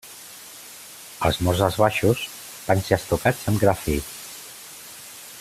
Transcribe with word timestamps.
Els 1.29 1.37
murs 1.47 1.61
dels 1.63 1.77
baixos 1.83 2.23
van 2.71 2.83
ser 2.89 2.99
estucats 3.01 3.45
amb 3.53 3.63
gra 3.67 3.77
fi. 3.85 4.01